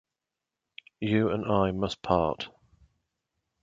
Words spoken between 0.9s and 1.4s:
You